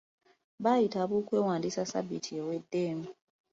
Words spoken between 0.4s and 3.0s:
Baayita ab'okwewandiisa sabbiti ewedde.